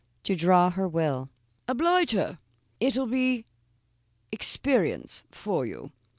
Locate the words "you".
5.67-5.91